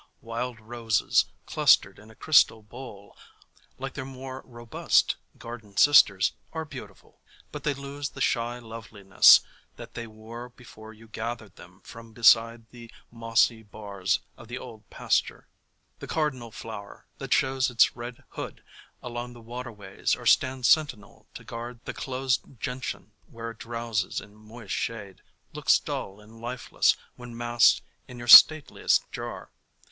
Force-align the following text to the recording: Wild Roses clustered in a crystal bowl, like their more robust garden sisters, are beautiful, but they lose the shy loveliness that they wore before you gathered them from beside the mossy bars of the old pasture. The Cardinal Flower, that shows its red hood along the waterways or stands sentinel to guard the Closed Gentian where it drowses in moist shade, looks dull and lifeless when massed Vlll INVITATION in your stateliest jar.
Wild 0.21 0.59
Roses 0.59 1.25
clustered 1.45 1.99
in 1.99 2.09
a 2.09 2.15
crystal 2.15 2.63
bowl, 2.63 3.15
like 3.77 3.93
their 3.93 4.03
more 4.03 4.41
robust 4.47 5.15
garden 5.37 5.77
sisters, 5.77 6.33
are 6.53 6.65
beautiful, 6.65 7.21
but 7.51 7.63
they 7.63 7.75
lose 7.75 8.09
the 8.09 8.19
shy 8.19 8.57
loveliness 8.57 9.41
that 9.75 9.93
they 9.93 10.07
wore 10.07 10.49
before 10.49 10.91
you 10.91 11.07
gathered 11.07 11.55
them 11.55 11.81
from 11.83 12.13
beside 12.13 12.67
the 12.71 12.89
mossy 13.11 13.61
bars 13.61 14.21
of 14.37 14.47
the 14.47 14.57
old 14.57 14.89
pasture. 14.89 15.47
The 15.99 16.07
Cardinal 16.07 16.49
Flower, 16.49 17.05
that 17.19 17.31
shows 17.31 17.69
its 17.69 17.95
red 17.95 18.23
hood 18.29 18.63
along 19.03 19.33
the 19.33 19.39
waterways 19.41 20.15
or 20.15 20.25
stands 20.25 20.67
sentinel 20.67 21.27
to 21.35 21.43
guard 21.43 21.79
the 21.85 21.93
Closed 21.93 22.59
Gentian 22.59 23.11
where 23.27 23.51
it 23.51 23.59
drowses 23.59 24.19
in 24.19 24.33
moist 24.33 24.73
shade, 24.73 25.21
looks 25.53 25.77
dull 25.77 26.19
and 26.19 26.41
lifeless 26.41 26.97
when 27.17 27.37
massed 27.37 27.81
Vlll 27.81 27.83
INVITATION 27.83 28.05
in 28.07 28.17
your 28.17 28.27
stateliest 28.27 29.11
jar. 29.11 29.51